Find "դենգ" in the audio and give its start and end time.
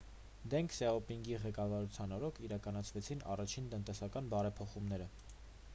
0.51-0.71